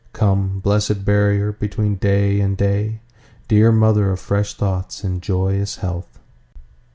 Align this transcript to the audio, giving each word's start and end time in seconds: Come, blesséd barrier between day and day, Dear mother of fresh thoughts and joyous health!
Come, 0.13 0.63
blesséd 0.65 1.05
barrier 1.05 1.51
between 1.51 1.97
day 1.97 2.39
and 2.39 2.57
day, 2.57 3.01
Dear 3.47 3.71
mother 3.71 4.09
of 4.09 4.19
fresh 4.19 4.55
thoughts 4.55 5.03
and 5.03 5.21
joyous 5.21 5.75
health! 5.75 6.17